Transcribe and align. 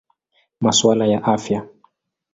Masuala 0.61 1.05
ya 1.07 1.19
Afya. 1.23 1.67